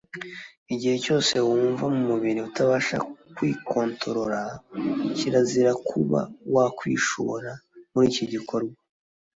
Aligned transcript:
igihe 0.73 0.95
cyose 1.05 1.33
wumva 1.47 1.85
mu 1.93 2.01
mubiri 2.09 2.39
utabasha 2.47 2.97
kwikontorola 3.35 4.41
kirazira 5.17 5.71
kuba 5.87 6.19
wakwishora 6.55 7.51
muri 7.93 8.07
iki 8.13 8.25
gikorwa 8.33 8.75